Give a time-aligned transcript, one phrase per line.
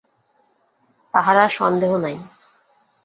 [1.13, 2.15] তাহার আর সন্দেহ নাই।